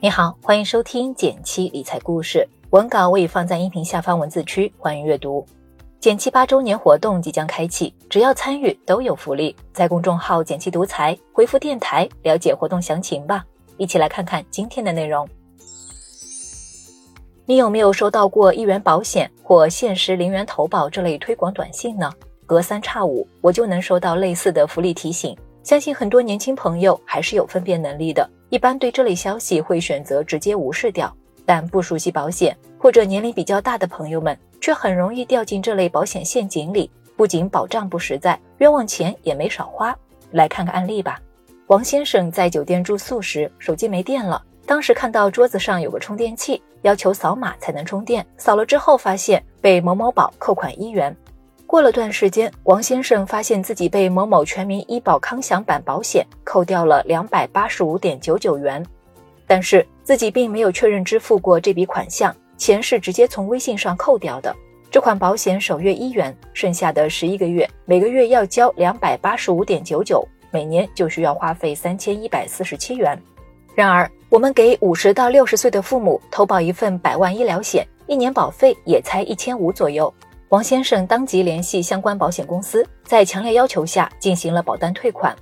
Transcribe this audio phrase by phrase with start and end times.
[0.00, 5.44] 你好，欢迎收听减七理财故事，文稿我已放在音频下方文字区，欢迎阅读。
[5.98, 9.56] 减七八周年活动即将开启，只要参与都有福利。
[9.72, 13.44] 在公众号“减七独裁回复“电台”了解活动详情吧。
[13.76, 15.28] 一起来看看今天的内容。
[17.44, 22.08] 你有没有收到过一元保险或限时零元投保这类推广短信呢？
[22.46, 25.36] 隔三差五，我就能收到类似的福利提醒。
[25.64, 31.14] 相信很多年轻朋友还是有分辨能力的，一般对这类消息会选择直接无视掉。
[31.44, 39.96] 但不熟悉保险或者年龄比较大的朋友们，却很容易掉进这类保险陷阱里，不仅保障不实在，冤枉钱也没少花。
[40.32, 41.18] 来看个案例吧。
[41.68, 51.16] 王先生在酒店住宿时，手机没电了，当时看到桌子上有个充电器，要求扫码才能充电，扫了之后发现被某某宝扣款一元。
[51.68, 58.82] 过了段时间，王先生发现自己被某某全民医保康享版保险扣掉了两百八十五点九九元，
[59.46, 64.56] 但是自己并没有确认支付过这笔款项，钱是直接从微信上扣掉的。
[64.90, 73.20] 这款保险首月一元，剩下的十一个月，每个月要交两百八十五点九九，每年就需要花费三千一百四十七元。
[73.74, 80.10] 然而，我们给五十到六十岁的父母投保一份百万医疗险，一年保费也才一千五左右。
[80.50, 85.36] 王先生当即联系相关保险公司，在强烈要求下进行了保单退款。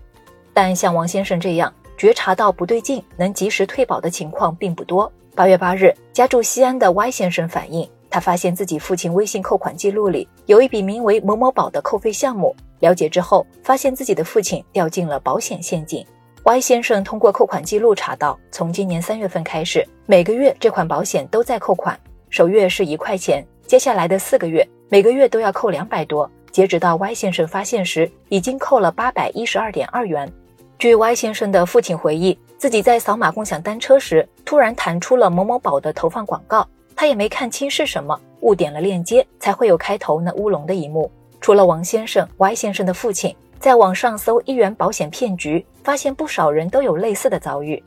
[0.52, 5.10] 但像王先生这样觉察到不对劲、能及时退保的情况并不多。
[5.36, 12.52] 八月八日，家住西安的 Y 先生反映，他发现自己父亲微信扣款记录里有一笔名为“某某宝”的扣费项目。
[12.80, 16.04] 了解之后，发现自己的父亲掉进了保险陷阱。
[16.42, 21.96] Y 先生通过扣款记录查到，从今年三月份开始，每个月这款保险都在扣款，
[22.28, 24.67] 首月是一块钱，接下来的四个月。
[24.89, 30.33] 每个月都要扣两百多，截止到 Y 先生发现时，已经扣了八百一十二点二元。
[30.78, 41.10] 据 Y 先生的父亲回忆，自己在扫码共享单车时，突然弹出了某某宝的投放广告，他也没看清是什么，误点了链接，才会有开头那乌龙的一幕。
[41.41, 47.82] 除了王先生，Y 先生的父亲在网上搜一元保险骗局，发现不少人都有类似的遭遇，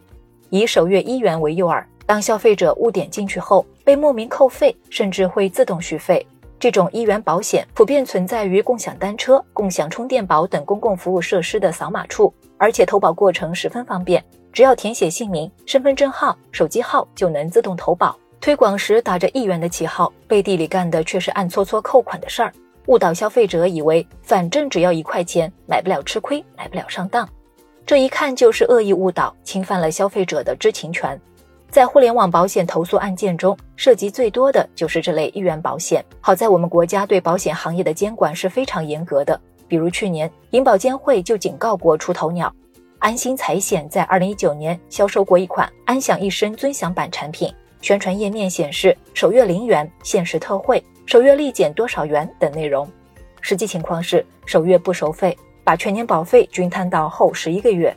[0.49, 6.25] 以首月一元为诱饵，当消费者误点进去后，被莫名扣费，甚至会自动续费。
[6.59, 18.17] 这种一元保险普遍存在于共享单车、共享充电宝等公共服务设施的扫码处，而且投保过程十分方便，只要填写姓名、身份证号、手机号就能自动投保。
[18.41, 22.51] 推广时打着一元的旗号，背地里干的却是暗搓搓扣款的事儿，
[22.87, 27.29] 误导消费者以为反正只要一块钱，买不了吃亏，买不了上当。
[27.85, 31.21] 这一看就是恶意误导，侵犯了消费者的知情权。
[31.71, 36.03] 在互联网保险投诉案件中，涉及最多的就是这类一元保险。
[36.19, 42.51] 好在我们国家对保险行业的监管是非常严格的，比如去年银保监会就警告过出头鸟。
[42.97, 52.89] 安心财险在二零一九年销售过一款安享一生尊享版产品，宣传页面显示首月零元，限时特惠，首月立减多少元等内容，
[53.41, 57.95] 实际情况是首月不收费，把全年保费均摊到后十一个月。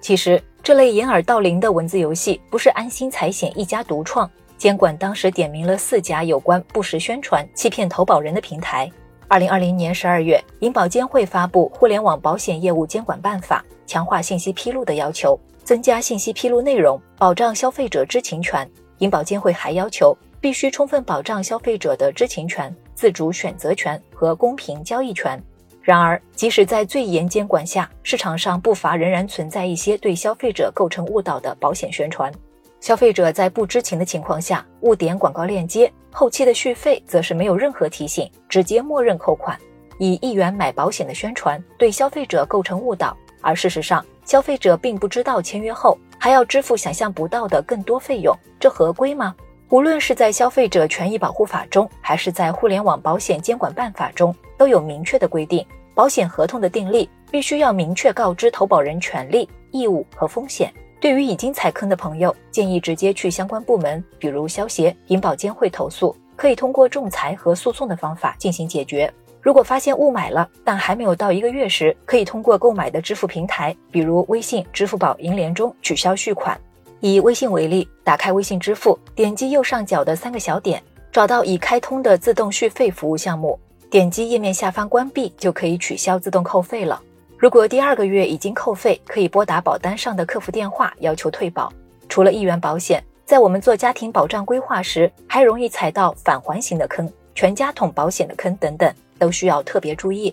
[0.00, 0.42] 其实。
[0.62, 8.88] 这类掩耳盗铃的文字游戏不是安心财险一家独创，监管当时点名了四家有关不实宣传、欺骗投保人的平台。
[9.26, 18.68] 二零二零年十二月，银保监会发布《互联网保险业务监管办法》，强化信息披露的要求，增加信息披露内容，保障消费者知情权。
[18.98, 25.42] 银保监会还要求，必须充分保障消费者的知情权、自主选择权和公平交易权。
[25.82, 32.32] 然而，即使在最严监管下，市场上不乏仍然存在一些对消费者构成误导的保险宣传。
[32.78, 39.58] 消费者在不知情的情况下误点广告链接，后期的续费则是没有任何提醒，直接默认扣款。
[39.98, 49.34] 以一元买保险的宣传对消费者构成误导，而事实上，消费者并不知道签约后还要支付想象不到的更多费用，这合规吗？
[49.72, 55.66] 无论是在《消费者权益保护法》中，还是在《互联网保险监管办法》中，都有明确的规定。
[55.94, 60.70] 保险合同的订立必须要明确告知投保人权利、义务和风险。
[61.00, 69.10] 对于已经踩坑的朋友，建议直接去相关部门，比如消协、银保监会投诉，可以通过仲裁和诉讼的方法进行解决。
[69.40, 76.60] 如果发现误买了，但还没有到一个月时，可以通过购买的支付平台，比如微信、支付宝、银联中取消续款。
[77.02, 83.58] 以微信为例，打开微信支付，点击右上角的三个小点，找到已开通的自动续费服务项目，
[83.90, 87.02] 点击页面下方关闭，就可以取消自动扣费了。
[87.36, 91.72] 如果第二个月已经扣费，可以拨打保单上的客服电话要求退保。
[92.08, 100.32] 除了一元保险，在我们做家庭保障规划时，还容易踩到返还型的坑、全家桶保险的坑等等，都需要特别注意。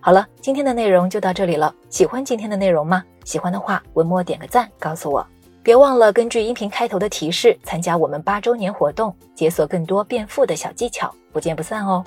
[0.00, 1.74] 好了，今天的内容就到这里了。
[1.90, 3.04] 喜欢今天的内容吗？
[3.24, 5.26] 喜欢的话，文末点个赞，告诉我。
[5.62, 12.04] 别忘了根据音频开头的提示参加我们八周年活动，解锁更多变富的小技巧，不见不散哦。